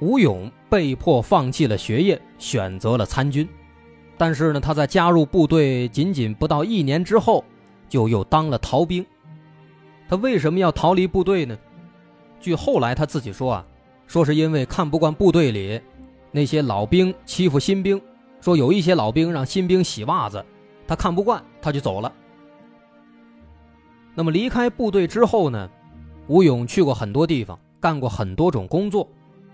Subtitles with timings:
[0.00, 3.48] 吴勇被迫放弃了学业，选择了参军。
[4.16, 7.44] 但是呢，他在加入部队仅仅不到一年之后，
[7.88, 9.04] 就又当了逃兵。
[10.08, 11.56] 他为什么要逃离部队呢？
[12.40, 13.66] 据后来他自己说啊，
[14.06, 15.80] 说是因为看不惯部队里
[16.30, 18.00] 那些老兵欺负新兵，
[18.40, 20.44] 说有一些老兵让新兵洗袜子。
[20.86, 22.12] 他看不惯，他就走了。
[24.14, 25.68] 那么离开部队之后呢？
[26.28, 29.08] 吴勇去过很多地方，干过很多种工作。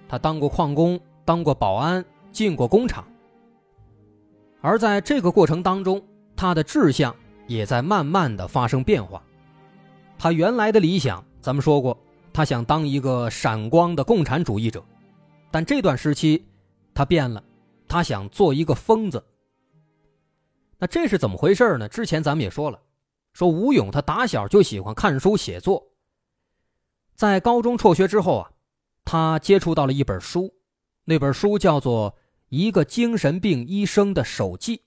[0.08, 3.04] 他当过矿工，当过保安，进过工厂。
[4.60, 6.02] 而在这个过程当中，
[6.34, 7.14] 他的志向
[7.46, 9.22] 也在慢慢的发生变化。
[10.18, 11.96] 他原来的理想，咱们说过，
[12.32, 14.82] 他想当一个闪光的共产主义者。
[15.50, 16.44] 但这段时期，
[16.94, 17.42] 他变了，
[17.86, 19.22] 他想做一个疯子。
[20.78, 21.88] 那这是怎么回事呢？
[21.88, 22.80] 之前咱们也说了，
[23.32, 25.82] 说吴勇他打小就喜欢看书写作。
[27.14, 28.50] 在高中辍学之后啊，
[29.14, 30.56] 他接触到了一本书，
[31.04, 32.10] 那本书叫做
[32.48, 34.78] 《一个精神病医生的手记》。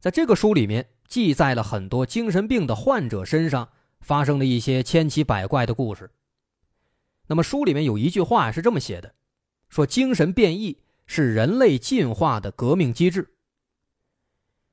[0.00, 3.68] 在这个书里面，记载了很多精神病的患者身上
[4.00, 6.10] 发生的一些千奇百怪的故事。
[7.28, 9.14] 那么书里面有一句话是这么写的：
[9.68, 13.36] 说精神变异是人类进化的革命机制。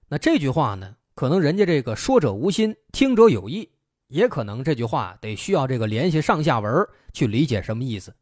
[0.08, 3.70] 那这句话呢，可能人家这个说者无心，听者有意，
[4.10, 8.14] 也可能这句话得需要这个联系上下文去理解什么意思。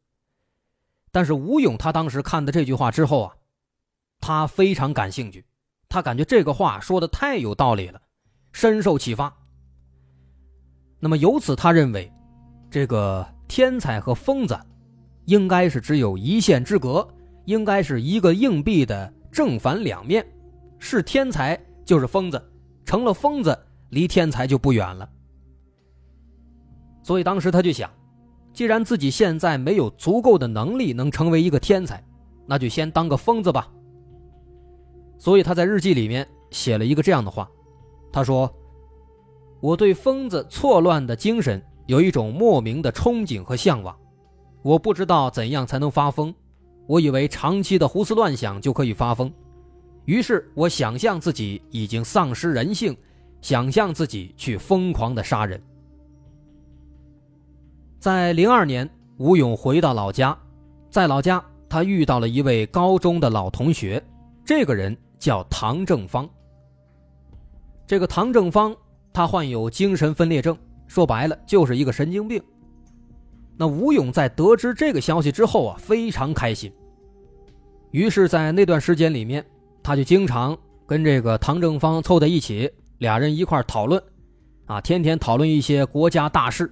[1.12, 3.36] 但是吴勇他当时看的这句话之后啊，
[4.22, 5.44] 他非常感兴趣，
[5.90, 8.02] 他感觉这个话说的太有道理了，
[8.54, 9.36] 深受启发。
[11.00, 12.12] 那么由此他认为，
[12.72, 14.58] 这个天才和疯子，
[15.26, 17.08] 应该是只有一线之隔，
[17.46, 20.26] 应该是一个硬币的正反两面，
[20.80, 21.60] 是天才。
[21.86, 22.52] 就是疯子，
[22.84, 23.58] 成了疯子，
[23.92, 25.10] 离天才就不远了。
[27.08, 27.90] 所以当时他就想，
[28.52, 32.04] 既然自己现在没有足够的能力能成为一个天才，
[32.46, 33.72] 那就先当个疯子吧。
[35.18, 37.50] 所以他在日记里面写了一个这样的话，
[38.12, 38.54] 他说
[39.62, 43.98] ：“我对疯子错乱的精神有一种莫名的憧憬和向往，
[44.62, 46.36] 我不知道怎样才能发疯，
[46.88, 49.32] 我以为长期的胡思乱想就可以发疯。”
[50.04, 52.94] 于是我想象自己已经丧失人性，
[53.40, 55.64] 想象自己去疯狂的杀人。
[58.08, 60.34] 在零二年，吴勇回到老家，
[60.90, 64.02] 在老家他遇到了一位高中的老同学，
[64.46, 66.26] 这个人叫唐正方。
[67.86, 68.74] 这个唐正方
[69.12, 70.58] 他患有精神分裂症，
[70.88, 72.42] 说白了就是一个神经病。
[73.58, 76.72] 那吴勇在得知这个消息之后啊，非常开心。
[77.92, 79.46] 于是，在那段时间里面。
[79.84, 84.02] 他就经常跟这个唐正方凑在一起，俩人一块讨论，
[84.66, 86.72] 啊，天天讨论一些国家大事。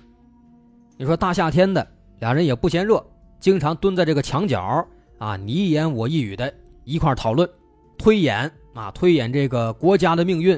[0.98, 1.86] 你说大夏天的，
[2.20, 3.06] 俩人也不嫌热，
[3.38, 6.54] 经常蹲在这个墙角，啊，你一言我一语的，
[6.86, 7.50] 一块讨论，
[7.98, 10.58] 推演啊，推演这个国家的命运，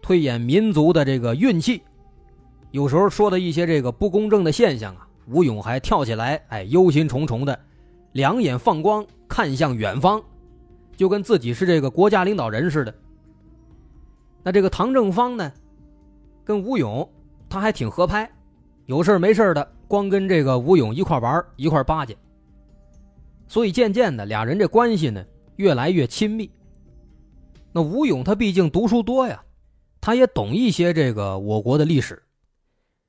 [0.00, 1.82] 推演民族的这个运气。
[2.70, 7.58] 有时候说的一些这个不公正的现象啊，吴勇还跳起来，哎，忧心忡忡的，
[8.12, 10.22] 两眼放光，看向远方。
[10.96, 12.94] 就跟自己是这个国家领导人似的。
[14.44, 15.52] 那这个唐正方呢，
[16.44, 17.08] 跟吴勇
[17.48, 18.30] 他还挺合拍，
[18.86, 22.16] 有事没事的光跟这个吴勇一块玩一块巴结。
[23.46, 25.24] 所以渐渐的，俩人这关系呢
[25.56, 26.50] 越来越亲密。
[27.72, 29.44] 那吴勇他毕竟读书多呀，
[30.00, 32.22] 他也懂一些这个我国的历史，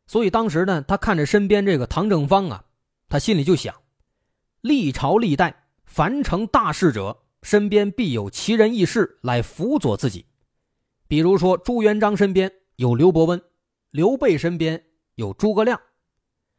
[0.07, 2.66] 所以当时呢，他看着身边这个唐正方啊，
[3.10, 3.74] 他心里就想：
[4.62, 7.18] 历朝历代凡成大事者。
[7.44, 10.25] 身边必有奇人异士来辅佐自己，
[11.07, 13.39] 比如说朱元璋身边有刘伯温，
[13.92, 14.83] 刘备身边
[15.15, 15.81] 有诸葛亮，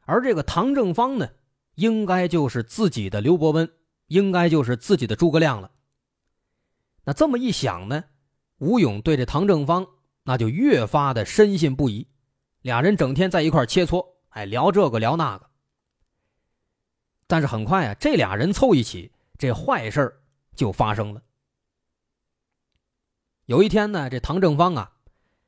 [0.00, 1.28] 而这个唐正方呢，
[1.76, 3.70] 应该就是自己的刘伯温，
[4.08, 5.70] 应该就是自己的诸葛亮了。
[7.04, 8.04] 那这么一想呢，
[8.58, 9.86] 吴勇对这唐正方
[10.24, 12.06] 那就越发的深信不疑，
[12.62, 15.48] 俩人整天在一块切磋，哎，聊这个聊那个。
[17.26, 20.22] 但是很快啊，这俩人凑一起，这坏事。
[20.56, 21.20] 就发生了。
[23.44, 24.90] 有一天呢，这唐正方啊，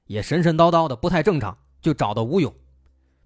[0.05, 2.55] 也神神叨叨的，不太正常，就找到吴勇。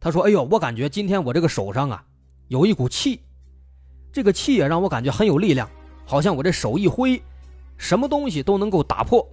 [0.02, 2.04] 他说：“哎呦，我感觉今天我这个手上啊，
[2.49, 3.20] 有一股气，
[4.12, 5.70] 这个气也，让我感觉很有力量，
[6.04, 7.22] 好像我这手一挥，
[7.76, 9.25] 什么东西都能够打破，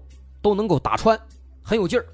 [0.44, 1.20] 都能够打穿，
[1.64, 2.06] 很有劲儿。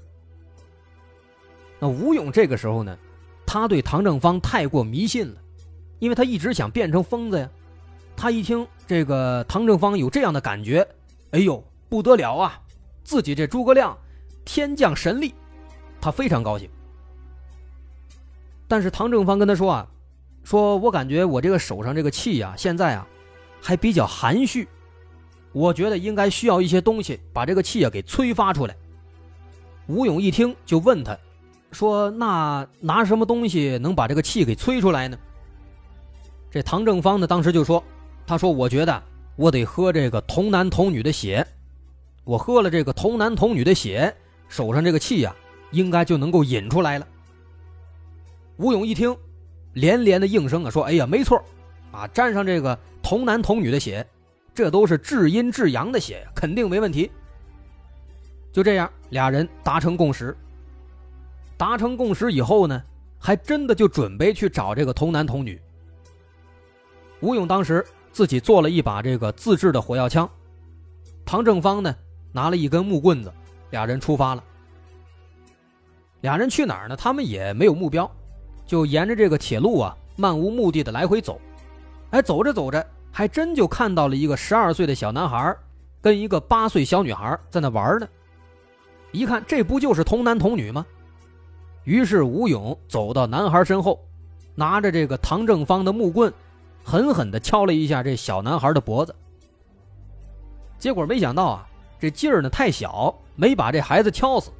[1.78, 2.96] 那吴勇这个时候呢，
[3.44, 5.36] 他对唐正方太过迷信了，
[5.98, 7.50] 因为他一直想变成疯子呀。
[8.16, 10.88] 他一听这个唐正方有这样的感觉，
[11.32, 12.58] 哎呦，不得了啊！
[13.04, 13.94] 自己这诸葛亮
[14.46, 15.34] 天降神力，
[16.00, 16.70] 他非常高兴。
[18.68, 19.88] 但是唐正方跟他说啊。
[20.44, 23.04] 说我感觉我这个手上这个气呀，现在啊，
[23.60, 24.68] 还比较含蓄，
[25.50, 28.76] 我觉得应该需要一些东西把这个气啊给催发出来。
[29.88, 31.18] 吴勇一听就问他，
[31.72, 35.18] 说那拿什么东西能把这个气给催出来呢？
[36.48, 37.82] 这唐正方呢，当时就说，
[38.24, 39.02] 他说我觉得
[39.34, 41.44] 我得喝这个童男童女的血，
[42.22, 44.14] 我喝了这个童男童女的血，
[44.48, 45.34] 手上这个气呀，
[45.72, 47.08] 应该就能够引出来了。
[48.56, 49.16] 吴勇一听。
[49.74, 51.38] 连连的应声啊，说：“哎呀，没错，
[51.92, 54.06] 啊，沾上这个童男童女的血，
[54.54, 57.10] 这都是至阴至阳的血，肯定没问题。”
[58.50, 60.34] 就这样，俩人达成共识。
[61.58, 62.82] 达成共识以后呢，
[63.18, 65.60] 还真的就准备去找这个童男童女。
[67.20, 70.26] 吴勇当时自己做了一把这个自制的火药枪，
[71.26, 71.94] 唐正方呢
[72.32, 73.30] 拿了一根木棍子，
[73.68, 74.42] 俩人出发了。
[76.22, 76.96] 俩人去哪儿呢？
[76.96, 78.10] 他们也没有目标。
[78.66, 81.40] 就沿着这个铁路啊，漫无目的的来回走，
[82.10, 85.56] 哎，走着走着，还真就看到了一个十二岁的小男孩，
[86.00, 88.08] 跟一个八岁小女孩在那玩呢。
[89.12, 90.84] 一看，这不就是童男童女吗？
[91.84, 94.04] 于是吴勇走到男孩身后，
[94.54, 96.32] 拿着这个唐正方的木棍，
[96.82, 99.14] 狠狠地敲了一下这小男孩的脖子。
[100.78, 101.66] 结果没想到啊，
[102.00, 104.50] 这劲儿呢太小，没把这孩子敲死。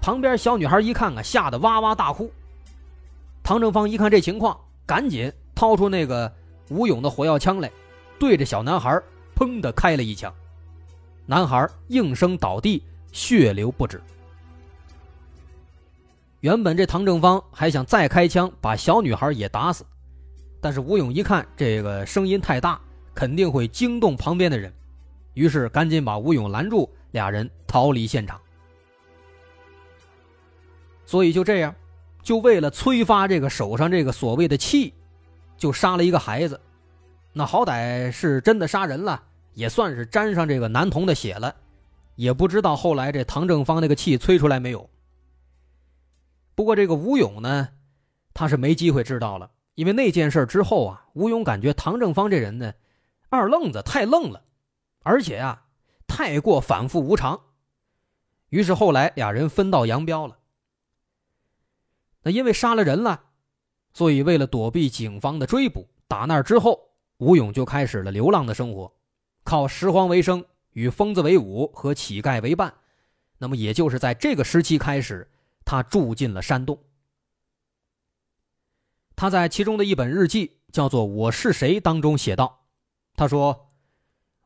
[0.00, 2.32] 旁边小女孩一看啊，吓得哇哇大哭。
[3.48, 6.30] 唐正方一看这情况，赶紧掏出那个
[6.68, 7.72] 吴勇的火药枪来，
[8.18, 9.02] 对着小男孩
[9.34, 10.30] 砰的开了一枪，
[11.24, 14.02] 男孩应声倒地，血流不止。
[16.40, 19.82] 原本这唐正方还想再开枪把小女孩也打死，
[20.60, 22.78] 但是吴勇一看这个声音太大，
[23.14, 24.70] 肯定会惊动旁边的人，
[25.32, 28.38] 于是赶紧把吴勇拦住，俩人逃离现场。
[31.06, 31.74] 所以就这样。
[32.22, 34.92] 就为了催发这个手上这个所谓的气，
[35.56, 36.60] 就杀了一个孩子，
[37.32, 39.22] 那好歹是真的杀人了，
[39.54, 41.54] 也算是沾上这个男童的血了，
[42.16, 44.88] 也不知道后来这唐正方那个气催出来没有。
[46.54, 47.68] 不过这个吴勇呢，
[48.34, 52.72] 他是没机会知道了，因为那件事之后啊，吴勇感觉唐正方这人呢，
[53.30, 54.42] 二愣子太愣了，
[55.02, 55.64] 而且啊，
[56.06, 57.40] 太过反复无常，
[58.50, 60.37] 于是后来俩人分道扬镳了。
[62.30, 63.24] 因为杀了人了，
[63.92, 68.92] 所以为了躲避警方的追捕，打那之后，吴勇就开始了流浪的生活，
[69.44, 72.72] 靠拾荒为生，与疯子为伍，和乞丐为伴。
[73.38, 75.30] 那么，也就是在这个时期开始，
[75.64, 76.78] 他住进了山洞。
[79.14, 82.66] 他在其中的一本日记叫做《我是谁》当中写道
[83.16, 83.72] ：“他说，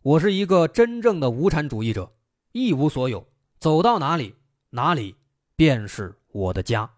[0.03, 2.13] 我是一个真正的无产主义者，
[2.53, 3.27] 一无所有，
[3.59, 4.35] 走到哪里，
[4.71, 5.17] 哪里
[5.57, 6.91] 便是我的家。”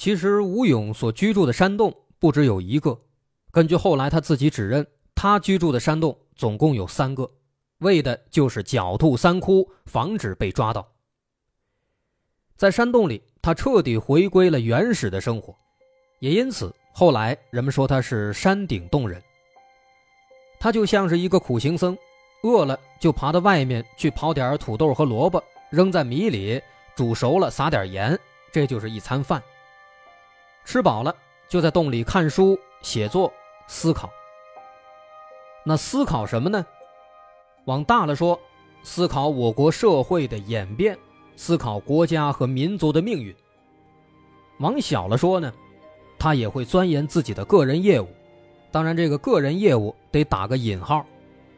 [0.00, 2.98] 其实吴勇所居住的山洞不只有一个，
[3.50, 7.30] 根据后来他自己指认，他居住的山洞总共有三个，
[7.80, 10.90] 为的就是狡兔三窟，防止被抓到。
[12.56, 15.54] 在山洞里，他彻底回归了原始的生活，
[16.20, 19.22] 也因此后来人们说他是山顶洞人。
[20.58, 21.94] 他就像是一个苦行僧，
[22.42, 26.58] 饿了就爬到外面去刨点土豆和萝卜，扔在米里
[26.96, 28.18] 煮熟了，撒点盐，
[28.50, 29.42] 这就是一餐饭。
[30.64, 31.14] 吃饱了，
[31.48, 33.32] 就在洞里看书、写作、
[33.66, 34.10] 思考。
[35.64, 36.64] 那思考什么呢？
[37.66, 38.40] 往大了说，
[38.82, 40.96] 思考我国社会的演变，
[41.36, 43.34] 思考国家和民族的命运。
[44.58, 45.52] 往小了说呢，
[46.18, 48.08] 他也会钻研自己的个人业务。
[48.70, 51.04] 当然，这个个人业务得打个引号，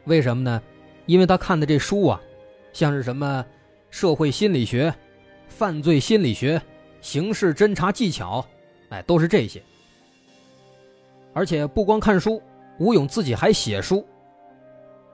[0.05, 0.61] 为什么呢？
[1.05, 2.19] 因为他看的这书啊，
[2.73, 3.45] 像是什么
[3.89, 4.93] 社会心理学、
[5.47, 6.61] 犯罪心理学、
[7.01, 8.45] 刑事侦查技巧。
[8.93, 9.61] 哎，都是这些。
[11.33, 12.39] 而且不光看书，
[12.77, 14.05] 吴勇自己还写书。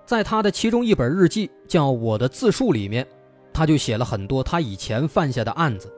[0.06, 3.08] 在他的其中一本日记叫《我的自述》里面，
[3.54, 5.90] 他就写了很多他以前犯下的案子，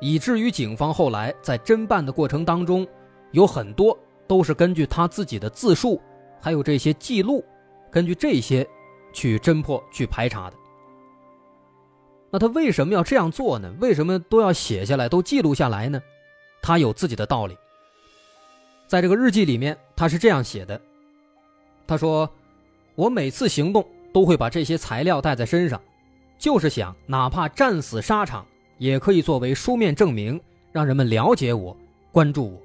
[0.00, 2.84] 以至于警方后来在侦办的过程当中，
[3.30, 3.96] 有很多
[4.26, 6.00] 都是根据他自己的自述，
[6.40, 7.44] 还有这些记录，
[7.92, 8.66] 根据这些
[9.12, 10.56] 去侦破、去排查的。
[12.32, 13.72] 那他为什么要这样做呢？
[13.78, 16.00] 为什么都要写下来，都记录下来呢？
[16.62, 17.56] 他有自己的道理。
[18.86, 20.80] 在这个日记里面，他是这样写的
[21.86, 22.28] ：“他说，
[22.94, 25.80] 我每次行动都会把这些材料带在身上，
[26.38, 28.46] 就是想哪怕战死沙场，
[28.78, 30.40] 也可以作为书面证明，
[30.72, 31.76] 让人们了解我，
[32.10, 32.60] 关注我。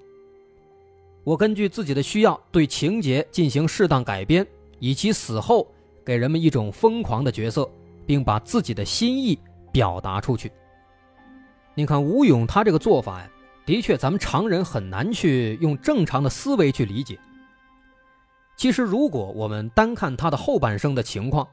[1.23, 4.45] 我根据自己的需要，对情节进行适当改编，
[4.79, 5.67] 以其死后
[6.03, 7.69] 给人们一种疯狂的角色，
[8.05, 9.37] 并把自己的心意。”
[9.75, 10.49] 表达出去。
[11.73, 13.29] 你看吴勇他这个做法呀，
[13.65, 17.19] 的确咱们常人很难去用正常的思维去理解。
[18.55, 21.47] 其实，如果我们单看他的后半生的情况，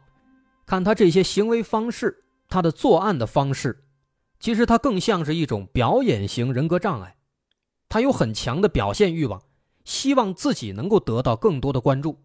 [0.66, 3.84] 看他这些行为方式，他的作案的方式，
[4.38, 7.16] 其实他更像是一种表演型人格障碍。
[7.88, 9.42] 他有很强的表现欲望，
[9.84, 12.18] 希望自己能够得到更多的关注。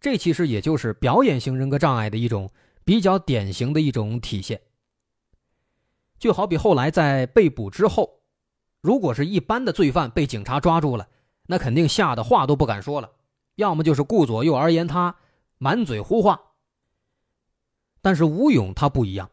[0.00, 2.50] 这其实也就是表演型人格障碍的一种
[2.84, 4.60] 比较典型的一种体现。
[6.18, 8.17] 就好比后来在被捕之后，
[8.80, 11.08] 如果是一般的罪犯被警察抓住了，
[11.46, 13.10] 那肯定吓得话都不敢说了，
[13.56, 15.16] 要么就是顾左右而言他，
[15.58, 16.40] 满嘴胡话。
[18.00, 19.30] 但是吴勇他不一样，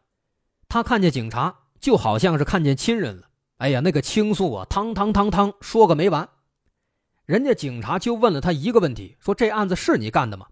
[0.68, 6.28] 他看见警察就好像是看见亲人了，哎呀，那个倾诉啊，汤汤汤汤说个没完。
[7.24, 10.46] 人家警察就问了他一个问题，说这案子是你干的吗？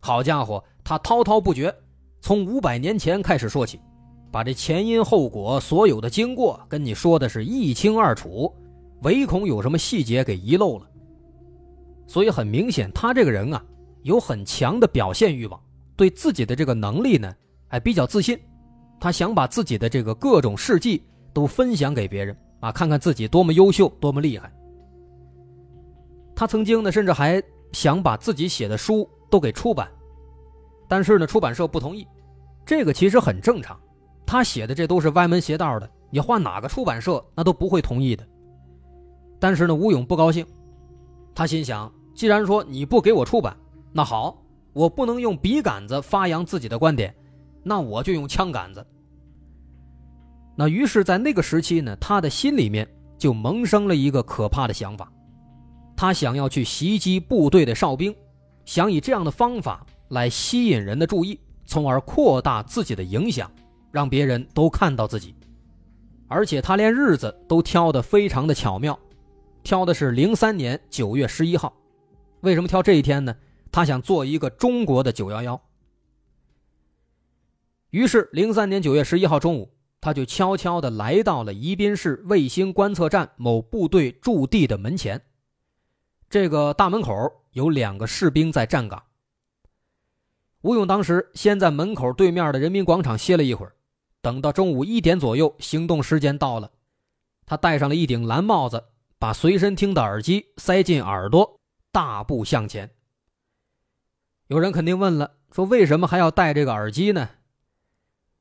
[0.00, 1.74] 好家伙，他滔滔不绝，
[2.20, 3.80] 从五百年前开始说起。
[4.34, 8.52] 把这前因后果所有的经过跟你说的是一清二楚，
[9.02, 10.90] 唯恐有什么细节给遗漏了。
[12.08, 13.64] 所以很明显，他这个人啊，
[14.02, 15.60] 有很强的表现欲望，
[15.94, 17.32] 对自己的这个能力呢，
[17.68, 18.36] 还比较自信。
[18.98, 21.00] 他想把自己的这个各种事迹
[21.32, 24.52] 都分享给别人啊，看看自己多么优秀，多么厉害。
[26.34, 29.88] 他曾经呢，甚至还想把自己写的书都给出版，
[30.88, 32.04] 但是呢，出版社不同意。
[32.66, 33.78] 这个其实很正常。
[34.26, 38.26] 他写的这都是歪门邪道的，你换哪个出版社那都不会同意的。
[39.38, 40.46] 但是呢，吴勇不高兴，
[41.34, 43.56] 他心想：既然说你不给我出版，
[43.92, 47.14] 那好，我不能用笔杆子发扬自己的观点，
[47.62, 48.84] 那我就用枪杆子。
[50.56, 52.88] 那于是，在那个时期呢，他的心里面
[53.18, 55.12] 就萌生了一个可怕的想法，
[55.96, 58.14] 他想要去袭击部队的哨兵，
[58.64, 63.50] 想以这样的方法来吸引人的注意，从而扩大自己的影响。
[63.94, 65.32] 让别人都看到自己，
[66.26, 68.98] 而且他连日子都挑得非常的巧妙，
[69.62, 71.72] 挑的是零三年九月十一号。
[72.40, 73.36] 为什么挑这一天呢？
[73.70, 75.62] 他想做一个中国的九幺幺。
[77.90, 85.22] 于是零三年九月十一号中午，他就悄悄地来到了宜宾市卫星观测站某部队驻地的门前。
[86.28, 87.12] 这个大门口
[87.52, 89.00] 有两个士兵在站岗。
[90.62, 93.72] 吴勇当时先在门口对面的人民广场歇了一会儿。
[94.24, 96.70] 等到中午一点左右，行动时间到了，
[97.44, 98.82] 他戴上了一顶蓝帽子，
[99.18, 101.60] 把随身听的耳机塞进耳朵，
[101.92, 102.90] 大步向前。
[104.46, 107.28] 有人肯定问了，说为什么还要戴这个耳机呢？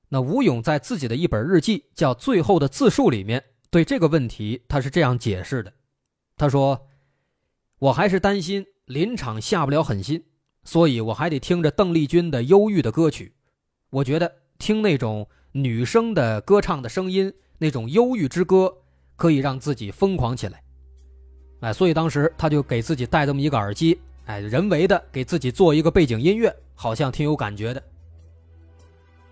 [0.08, 5.74] 那吴勇在自己的一本日记叫《最后的自述》里面，对这个问题他是这样解释的：
[6.38, 6.88] 他说，
[7.80, 10.24] 我还是担心临场下不了狠心，
[10.64, 13.36] 所以我还得听着邓丽君的忧郁的歌曲，
[13.90, 15.28] 我觉得听那种。
[15.56, 18.74] 女生的歌唱的声音，那种忧郁之歌，
[19.16, 20.64] 可以让自己疯狂起来。
[21.60, 27.84] 哎，所以当时他就给自己戴这么一个耳机，哎，人为的给自己做一个背景音乐，好像挺有感觉的。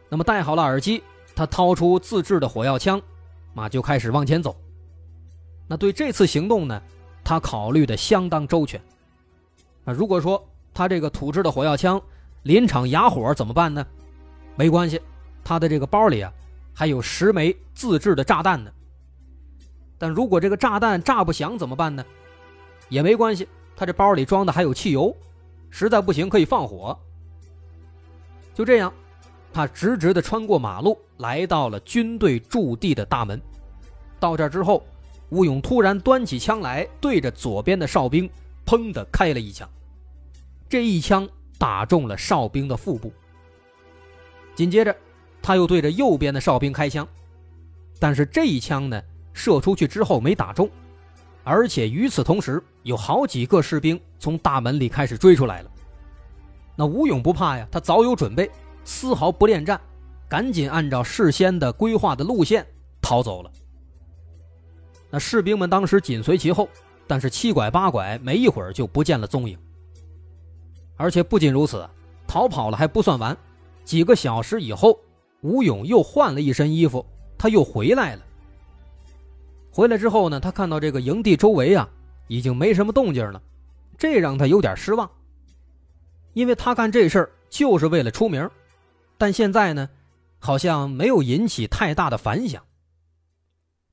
[0.10, 1.02] 那么戴好了耳机，
[1.36, 3.02] 他掏出自制的火药枪，
[3.56, 4.56] 啊，就开始往前走。
[5.68, 6.80] 那对这次行动呢，
[7.24, 8.80] 他考虑的相当周全。
[9.86, 12.00] 啊，如果说他这个土制的火药枪
[12.44, 13.84] 临场哑火怎么办呢？
[14.56, 15.02] 没关系。
[15.44, 16.32] 他的这个包里啊，
[16.74, 18.72] 还有十枚自制的炸弹呢。
[19.98, 22.04] 但如果这个炸弹炸不响怎么办呢？
[22.90, 25.16] 也没关系，他这包里装的还有汽油，
[25.70, 26.98] 实在不行可以放火。
[28.54, 28.92] 就这样，
[29.54, 33.40] 他直直的穿过马路，来到了军队驻地的大门。
[34.20, 34.84] 到这之后，
[35.30, 38.30] 吴勇突然端起枪来，对着左边的哨兵，
[38.66, 39.70] 砰的开了一枪。
[40.68, 43.14] 这一枪打中了哨兵的腹部。
[44.56, 44.96] 紧接着。
[45.42, 47.08] 他又对着右边的哨兵开枪，
[48.00, 49.02] 但是这一枪呢，
[49.34, 50.70] 射出去之后没打中，
[51.44, 55.72] 而且与此同时，有好几个士兵从大门里开始追出来了。
[56.76, 58.50] 那吴勇不怕呀，他早有准备，
[58.84, 59.80] 丝毫不恋战，
[60.30, 62.66] 赶紧按照事先的规划的路线
[63.02, 63.52] 逃走了。
[65.10, 66.70] 那士兵们当时紧随其后，
[67.08, 69.58] 但是七拐八拐，没一会儿就不见了踪影。
[70.96, 71.88] 而且不仅如此，
[72.28, 73.36] 逃跑了还不算完，
[73.84, 74.98] 几个小时以后。
[75.42, 77.06] 吴勇又换了一身衣服，
[77.38, 78.24] 他又回来了。
[79.72, 81.90] 回来之后呢，他看到这个营地周围啊，
[82.28, 83.42] 已经没什么动静了，
[83.98, 85.10] 这让他有点失望。
[86.34, 88.50] 因为他干这事儿就是为了出名，
[89.18, 89.90] 但现在呢，
[90.40, 92.64] 好像没有引起太大的反响。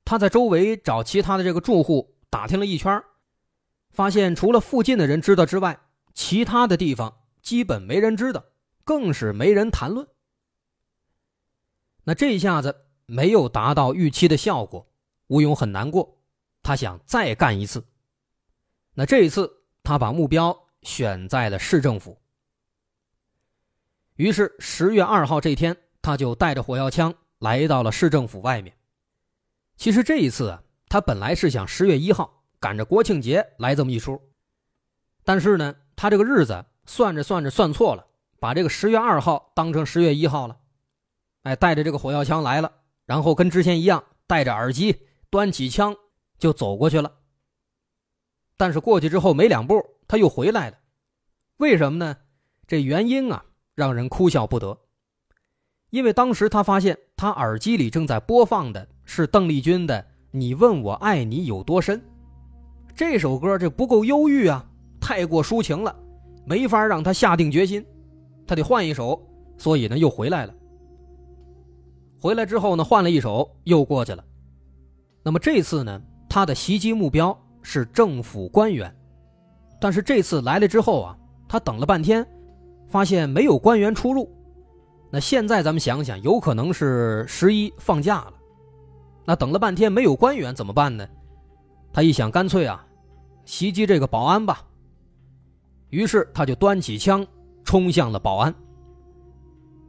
[0.05, 3.02] 他在周围找其他的这个住户打听了一圈，
[3.90, 5.78] 发现除了附近的人知道之外，
[6.14, 7.12] 其他的地方
[7.43, 8.45] 基本没人知道，
[8.85, 10.07] 更是没人谈论。
[12.09, 14.88] 那这一下子没有达到预期的效果，
[15.27, 16.17] 吴勇很难过，
[16.62, 17.85] 他想再干一次。
[18.95, 22.19] 那这一次，他把目标选在了市政府。
[24.15, 28.75] 于是十月二号这天，他就带着火药枪来到了市政府外面。
[29.77, 34.19] 其实这一次啊，他本来是想十月一号赶着国庆节来这么一出，
[35.25, 38.07] 但是呢，他这个日子算着算着算错了，
[38.41, 40.57] 把这个十月二号当成十月一号了。
[41.49, 42.71] 哎，带着这个火药枪来了，
[43.07, 44.95] 然后跟之前一样，戴着耳机，
[45.31, 45.97] 端起枪
[46.38, 47.11] 就走过去了。
[48.59, 50.76] 但是过去之后没两步，他又回来了。
[51.57, 52.19] 为什么呢？
[52.67, 53.43] 这原因啊，
[53.75, 54.78] 让人哭笑不得。
[55.88, 60.02] 因为当时他发现，他耳机里正在播放的是邓丽君的
[60.33, 61.99] 《你问我爱你有多深》
[62.95, 64.69] 这首歌，这不够忧郁啊，
[65.00, 65.99] 太过抒情了，
[66.45, 67.83] 没法让他下定决心，
[68.47, 69.26] 他得换一首，
[69.57, 70.55] 所以呢，又回来了。
[72.21, 74.25] 回来之后呢，换了一手又过去了。
[75.23, 78.93] 那么这次呢，他的袭击目标是政府官员，
[79.81, 82.27] 但是这次来了之后啊，他等了半天，
[82.89, 84.29] 发现没有官员出入。
[85.11, 88.35] 那现在咱们想想，有可能是十一放假了。
[89.25, 91.07] 那等了半天没有官员怎么办呢？
[91.93, 92.85] 他一想，干脆啊，
[93.45, 94.67] 袭击这个保安吧。
[95.91, 97.26] 于是他就端起枪
[97.65, 98.54] 冲向了保安。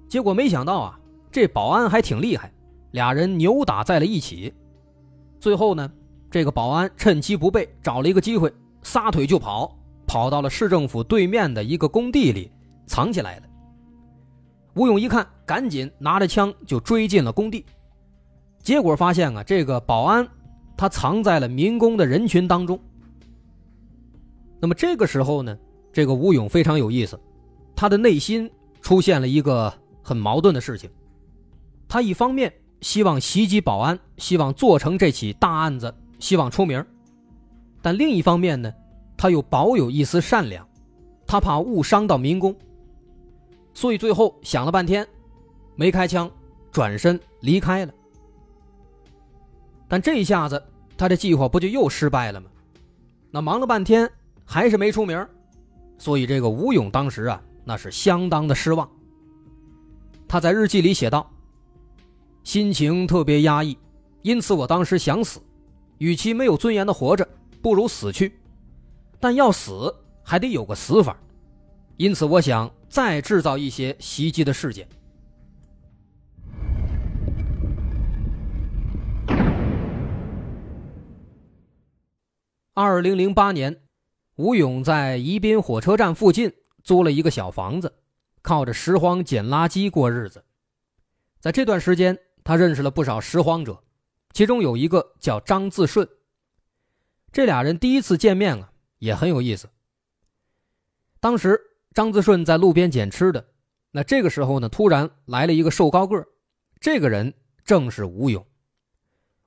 [0.07, 0.99] 结果没想到啊。
[1.31, 2.51] 这保安还挺厉害，
[2.91, 4.53] 俩人扭打在了一起。
[5.39, 5.91] 最后呢，
[6.29, 12.51] 这个保安趁其不备，找了一个机会撒腿就跑，跑到了市政府对面的一个工地里
[12.87, 13.43] 藏起来了。
[14.75, 17.65] 吴勇一看，赶紧拿着枪就追进了工地。
[18.61, 20.27] 结果发现啊，这个保安
[20.75, 22.79] 他藏在了民工的人群当中。
[24.59, 25.57] 那么这个时候呢，
[25.93, 27.19] 这个吴勇非常有意思，
[27.75, 28.49] 他的内心
[28.81, 30.89] 出现了一个很矛盾的事情。
[31.89, 36.81] 他一方面希望袭击保安，希望做成这起大案子，希望出名；
[37.81, 38.71] 但另一方面呢，
[39.17, 40.65] 他又保有一丝善良，
[41.25, 42.55] 他怕误伤到民工，
[43.73, 45.05] 所以最后想了半天，
[45.75, 46.29] 没开枪，
[46.71, 47.93] 转身离开了。
[49.87, 50.63] 但这一下子，
[50.95, 52.51] 他的计划不就又失败了吗？
[53.31, 54.07] 那忙了半天
[54.45, 55.27] 还是没出名，
[55.97, 58.87] 所以这个吴勇当时啊，那是相当的失望。
[60.27, 61.27] 他在日记里写道。
[62.49, 63.77] 心情特别压抑，
[64.23, 65.39] 因此我当时想死，
[65.99, 67.29] 与其没有尊严的活着，
[67.61, 68.39] 不如死去。
[69.19, 71.15] 但要死还得有个死法，
[71.97, 74.87] 因此我想再制造一些袭击的事件。
[82.73, 83.79] 二零零八年，
[84.37, 87.93] 吴勇在宜宾火车站附近租了一个小房子，
[88.41, 90.43] 靠着拾荒捡垃圾过日子。
[91.39, 92.17] 在这段时间。
[92.43, 93.83] 他认识了不少拾荒者，
[94.33, 96.07] 其中有一个叫张自顺。
[97.31, 99.69] 这俩人第一次见面啊，也很有意思。
[101.19, 101.59] 当时
[101.93, 103.45] 张自顺在路边捡吃的，
[103.91, 106.25] 那这个时候呢，突然来了一个瘦高个
[106.79, 108.45] 这个人正是吴勇。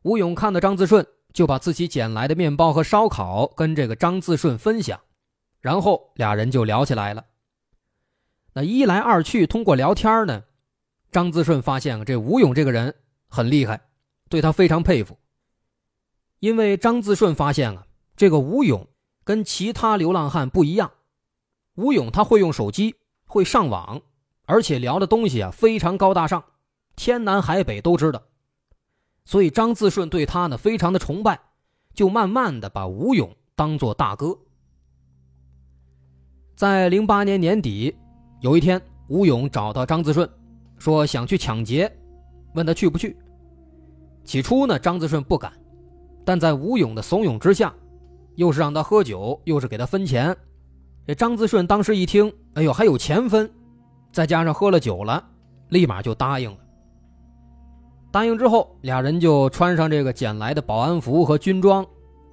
[0.03, 5.01] 吴勇看到张自顺，就把自己捡来的面包和烧烤跟这个张自顺分享，
[5.61, 7.25] 然后俩人就聊起来了。
[8.53, 10.45] 那一来二去，通过聊天呢。
[11.13, 12.95] 张自顺发现这吴勇这个人
[13.29, 13.83] 很厉害，
[14.31, 15.19] 对他非常佩服。
[16.41, 18.89] 因为张自顺发现啊，这个吴勇
[19.23, 20.91] 跟其他流浪汉不一样，
[21.75, 22.97] 吴勇他会用手机，
[23.27, 24.01] 会上网，
[24.47, 26.43] 而且聊的东西啊非常高大上，
[26.97, 28.23] 天南海北都知道。
[29.27, 31.39] 所以张自顺对他呢非常的崇拜，
[31.93, 34.39] 就慢慢的把吴勇当做大哥。
[36.57, 37.95] 在零八年年底，
[38.41, 40.29] 有一天，吴勇找到张自顺。
[40.83, 41.89] 说想去抢劫，
[42.55, 43.17] 问他去不去。
[44.25, 45.53] 起初呢，张自顺不敢，
[46.25, 47.73] 但在吴勇的怂恿之下，
[48.35, 50.37] 又是让他喝酒，又是给他分钱。
[51.07, 53.49] 这张自顺当时一听，哎呦，还有钱分，
[54.11, 55.25] 再加上喝了酒了，
[55.69, 56.59] 立马就答应了。
[58.11, 61.87] 答应之后，俩人就穿上这个捡来的保安服和军装，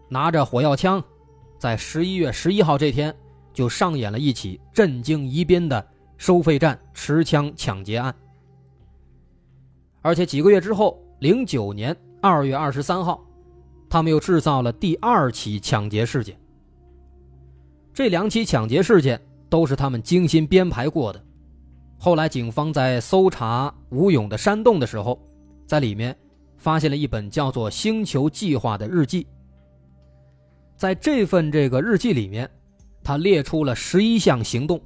[0.09, 1.03] 拿着火药枪，
[1.59, 3.15] 在十一月十一号这天，
[3.53, 8.11] 就上演了一起震惊宜宾的收费站持枪抢劫案。
[10.01, 13.23] 而且几个月之后，零九年二月二十三号，
[13.89, 16.39] 他们又制造了第二起抢劫事件。
[17.93, 21.21] 这两起抢劫事件都是他们精心编排过的。
[21.97, 25.19] 后来，警方在搜查吴勇的山洞的时候，
[25.67, 26.17] 在里面
[26.57, 29.27] 发现了一本叫做《星球计划》的日记。
[30.77, 32.49] 在这份这个日记里面，
[33.03, 34.79] 他列出了十一项行动，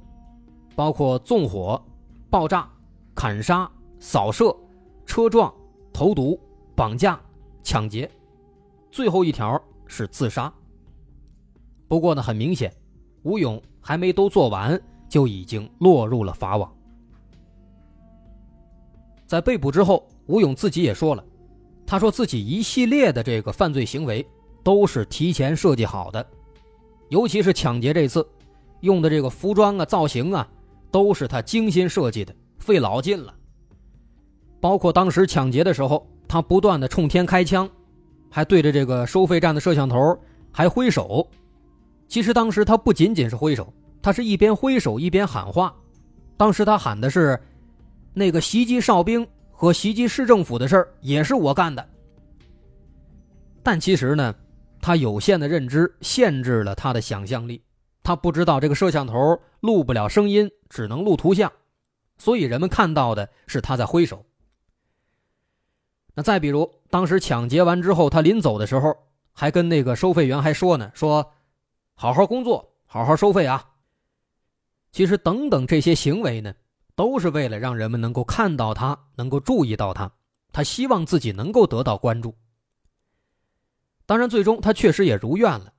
[0.74, 1.80] 包括纵火、
[2.28, 2.68] 爆炸、
[3.14, 4.52] 砍杀、扫射、
[5.06, 5.52] 车撞、
[5.92, 6.38] 投毒、
[6.74, 7.20] 绑架、
[7.62, 8.10] 抢劫，
[8.90, 10.52] 最后一条是自杀。
[11.86, 12.72] 不过呢，很明显，
[13.22, 16.72] 吴勇还没都做完，就已经落入了法网。
[19.26, 21.24] 在被捕之后，吴勇自己也说了，
[21.86, 24.26] 他说自己一系列的这个犯罪行为
[24.62, 26.26] 都是提前设计好的，
[27.08, 28.26] 尤其是抢劫这次
[28.80, 30.48] 用的这个服装啊、造型啊，
[30.90, 33.34] 都是他精心设计的，费老劲了。
[34.64, 37.68] 包括当时抢劫的时候，他不断的冲天开枪，
[38.30, 40.18] 还对着这个收费站的摄像头
[40.50, 41.28] 还挥手。
[42.08, 45.76] 其实当时他不仅仅是挥手，他是一边挥手一边喊话。
[46.38, 47.38] 当时他喊的是。
[48.14, 51.84] 那个袭击哨兵和袭击市政府的事儿也是我干的，
[53.62, 54.34] 但其实呢，
[54.80, 57.60] 他有限的认知限制了他的想象力，
[58.02, 61.52] 他不知道这个摄像头录不了声音，只能录图像，
[62.16, 64.24] 所以人们看到的是他在挥手。
[66.14, 68.96] 那再比如，当时抢劫完之后，他临走的时候
[69.32, 71.32] 还跟那个收费员还说呢，说
[71.94, 73.70] 好好工作，好好收费啊。
[74.92, 76.54] 其实等等这些行为呢。
[76.96, 80.12] 都是为了让人们能够看到他，能够注意到他，
[80.52, 82.36] 他希望自己能够得到关注。
[84.06, 85.72] 当然，最终他确实也如愿了，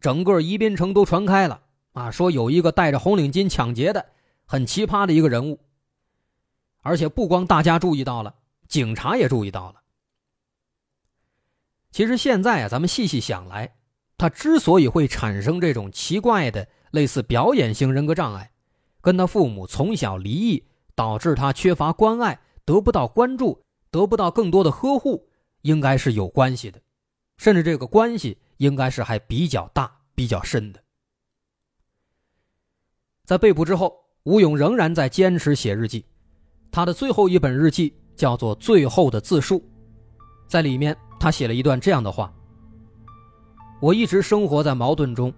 [0.00, 1.60] 整个宜宾城都传开了
[1.92, 4.06] 啊，说有一个戴着红领巾抢劫的
[4.46, 5.60] 很奇葩的一个人物。
[6.80, 8.34] 而且不光大家注意到了，
[8.66, 9.81] 警察也注意到了。
[11.92, 13.76] 其实现在啊，咱们细细想来，
[14.16, 18.50] 他之所以会产生这种奇怪的类似表演型人格障碍。
[19.02, 25.28] 跟他父母从小离异，导致他缺乏关爱，得不到关注，得不到更多的呵护，
[25.62, 26.80] 应该是有关系的，
[27.36, 30.80] 甚至这个关系应该是还比较大、比较深的。
[33.24, 36.06] 在被捕之后，吴勇仍然在坚持写日记，
[36.70, 39.58] 他的最后一本日记叫做《最后的自述》，
[40.48, 42.32] 在里面他写了一段这样的话
[43.80, 45.32] ：“我一直生活在矛盾中，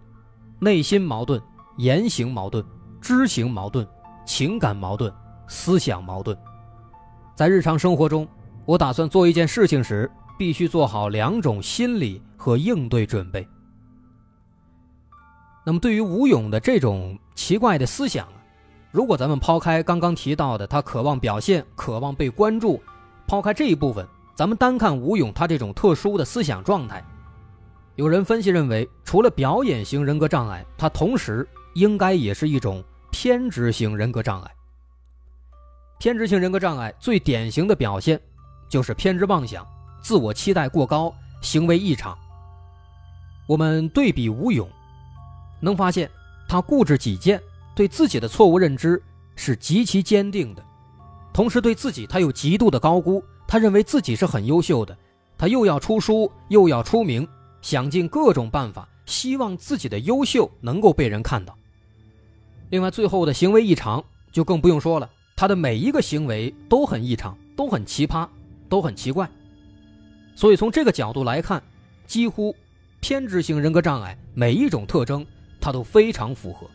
[0.59, 1.39] 内心矛盾，
[1.77, 2.65] 言行矛盾。”
[3.03, 3.87] 知行矛盾、
[4.25, 5.13] 情感矛盾、
[5.47, 6.35] 思想矛盾，
[7.37, 8.27] 在日常生活中，
[8.65, 13.47] 我打算做一件事情时，必须做好两种心理和应对准备。
[15.67, 18.27] 那么，对于吴勇的这种奇怪的思想，
[18.91, 22.83] 如果咱们抛开刚刚提到的他渴望表现、渴望被关注，
[23.27, 27.05] 抛开这一部分，咱们单看吴勇他这种特殊的思想状态，
[27.97, 32.83] 有人分析认为，除了表演型人格障碍，他同时应该也是一种。
[33.17, 34.51] 偏执型人格障碍。
[36.01, 38.21] 偏执型人格障碍最典型的表现
[38.69, 39.65] 就是偏执妄想、
[40.03, 42.19] 自我期待过高、行为异常。
[43.47, 44.69] 我们对比吴勇，
[45.61, 46.11] 能发现
[46.49, 47.41] 他固执己见，
[47.73, 49.01] 对自己的错误认知
[49.37, 50.65] 是极其坚定的，
[51.33, 54.97] 同时对自己他有极度的高估，他认为自己是很优秀的，
[55.39, 57.27] 他又要出书又要出名，
[57.61, 61.57] 想尽各种办法，希望自己的优秀能够被人看到。
[62.71, 64.03] 另外，最后的行为异常
[64.33, 68.29] 就更不用说了，他的每一个行为都很异常，都很奇葩，
[68.69, 69.31] 都很奇怪。
[70.35, 71.63] 所以从这个角度来看，
[72.07, 72.55] 几乎
[73.01, 75.25] 偏执型人格障碍每一种特征
[75.61, 76.67] 他都非常符合。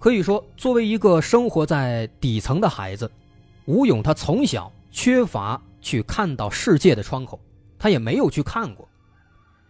[0.00, 3.10] 可以说，作为一个生活在底层的孩子，
[3.66, 7.40] 吴勇他从小缺乏去看到世界的窗口，
[7.78, 8.88] 他也没有去看过，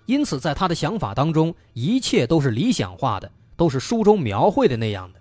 [0.07, 3.31] 因此在他的想法当中，一切都是理想化的。
[3.57, 5.21] 都是书中描绘的那样的，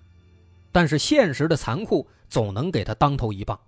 [0.72, 3.60] 但是现实的残酷总能给他当头一棒。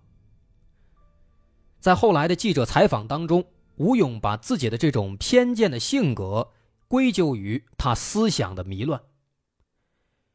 [1.79, 6.49] 在后来的记者采访当中，吴勇把自己的这种偏见的性格
[6.87, 8.99] 归咎于他思想的迷乱。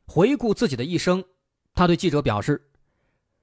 [0.06, 1.24] 回顾自己的一生，
[1.74, 2.69] 他对记者表示：“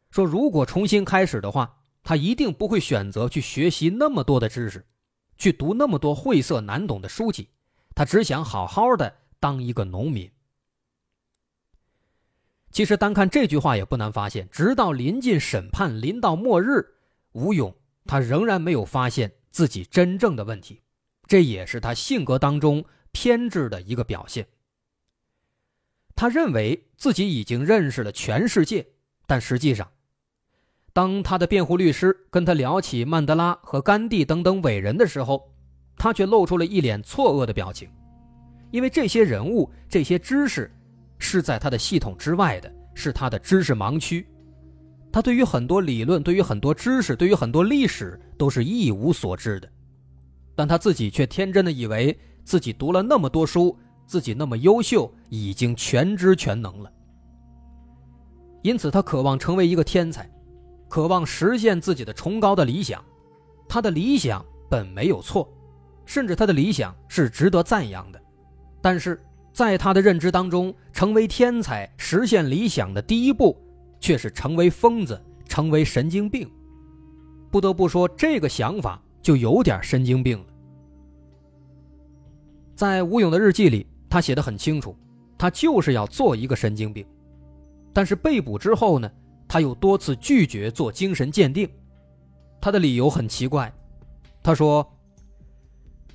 [0.09, 4.85] 说如果重新开始的话，他一定不会选择去学习那么多的知识，
[5.37, 7.49] 去读那么多晦涩难懂的书籍，
[7.93, 10.31] 他只想好好的当一个农民。”
[12.71, 16.95] 其实单看这句话也不难发现，直到临近审判、临到末日，
[17.31, 20.81] 吴勇他仍然没有发现自己真正的问题，
[21.25, 24.47] 这也是他性格当中偏执的一个表现。
[26.15, 28.85] 他认为自己已经认识了全世界，
[29.25, 29.89] 但实际上，
[30.97, 35.47] 当他的辩护律师跟他聊起曼德拉和甘地等等伟人的时候，
[35.95, 37.87] 他却露出了一脸错愕的表情，
[38.71, 40.75] 因为这些人物、这些知识
[41.19, 44.25] 是在他的系统之外的，是他的知识盲区。
[45.11, 49.69] 他对于很多理论、对于很多知识、对于很多历史都是一无所知的，
[50.55, 56.91] 但他自己却天真的以为自己读了那么多书，自己那么优秀，已经全知全能了。
[58.63, 60.27] 因此，他渴望成为一个天才，
[60.87, 63.03] 渴望实现自己的崇高的理想。
[63.67, 65.47] 他的理想本没有错，
[66.05, 68.21] 甚至他的理想是值得赞扬的。
[68.81, 69.21] 但是
[69.53, 73.57] 在他的认知当中，成为天才、实现理想的第一步。
[73.99, 76.47] 却是成为疯子，成为神经病。
[77.49, 80.45] 不得不说，这个想法就有点神经病了。
[82.75, 84.95] 在吴勇的日记里，他写的很清楚，
[85.35, 87.03] 他就是要做一个神经病。
[87.91, 89.09] 但是被捕之后呢，
[89.47, 91.69] 他又多次拒绝做精神鉴定。
[92.59, 93.71] 他的理由很奇怪，
[94.43, 94.85] 他说：“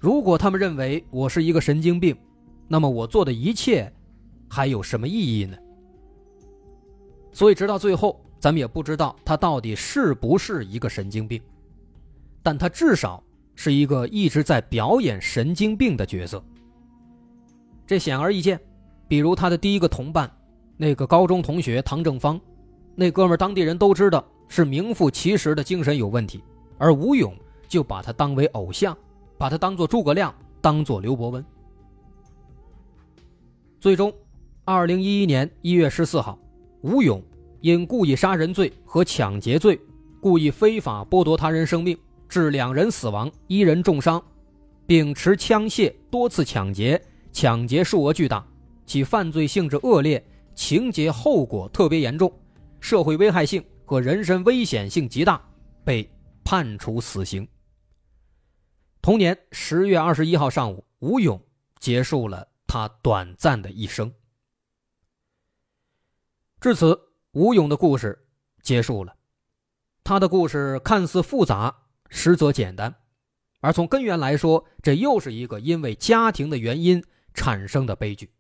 [0.01, 2.17] 如果他们认为我是一个神经病，
[2.69, 3.91] 那么我做的一切
[4.49, 5.57] 还有什么意义呢？”
[7.33, 11.41] 所以，直到最后，咱们也不知道他到底是不是一个神经病，
[12.43, 13.23] 但他至少
[13.55, 16.45] 是一个一直在表演神经病的角色。
[17.87, 18.61] 这显而易见，
[19.09, 20.31] 比如他的第一个同伴，
[20.77, 22.39] 那个高中同学唐正方，
[22.95, 26.43] 那哥们当地人都知道是名副其实的精神有问题，
[26.79, 27.35] 而吴勇
[27.67, 28.97] 就把他当为偶像，
[29.39, 31.45] 把他当做诸葛亮，当做刘伯温。
[33.81, 34.13] 最终，
[34.65, 36.39] 二零一一年一月十四号。
[36.83, 37.23] 吴勇
[37.61, 39.81] 因故意杀人罪和抢劫罪，
[40.21, 41.97] 故意非法剥夺他人生命，
[42.29, 44.23] 致两人死亡、一人重伤，
[44.85, 47.01] 并持枪械多次抢劫，
[47.33, 48.45] 抢劫数额巨大，
[48.85, 50.25] 其犯罪性质恶劣，
[50.55, 52.33] 情节后果特别严重，
[52.83, 55.41] 社会危害性和人身危险性极大，
[55.85, 56.07] 被
[56.45, 57.49] 判处死刑。
[59.01, 61.41] 同年十月二十一号上午，吴勇
[61.79, 64.13] 结束了他短暂的一生。
[66.61, 68.27] 至此，吴勇的故事
[68.63, 69.17] 结束了。
[70.03, 71.73] 他的故事看似复杂，
[72.11, 72.93] 实则简单。
[73.61, 78.33] 而从根源来说，这又是一个因为家庭的原因产生的悲剧。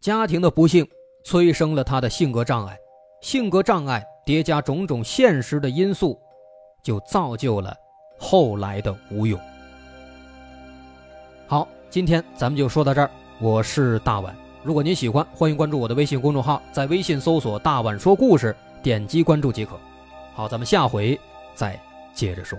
[0.00, 0.88] 家庭的不幸
[1.22, 2.78] 催生了他的性格障碍，
[3.20, 6.18] 性格障碍叠加种种现实的因素，
[6.82, 7.74] 就造就了
[8.18, 9.38] 后来的吴勇。
[11.46, 13.10] 好，今天咱们就说到这儿。
[13.38, 14.34] 我是大碗。
[14.62, 19.78] 如果您喜欢，欢迎关注我的微信公众号，在微信搜索“大碗说故事”，点击关注即可。
[20.34, 21.18] 好，咱们下回
[21.54, 21.78] 再
[22.14, 22.58] 接着说。